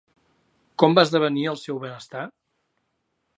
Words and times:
Com 0.83 0.95
va 0.99 1.03
esdevenir 1.09 1.43
el 1.51 1.59
seu 1.65 1.79
benestar? 1.85 2.25